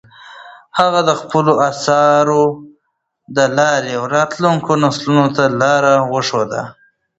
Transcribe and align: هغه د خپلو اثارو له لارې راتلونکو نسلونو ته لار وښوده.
هغه 0.79 0.99
د 1.09 1.11
خپلو 1.21 1.53
اثارو 1.69 2.43
له 3.35 3.45
لارې 3.57 3.93
راتلونکو 4.15 4.71
نسلونو 4.83 5.25
ته 5.35 5.43
لار 5.61 5.83
وښوده. 6.13 6.61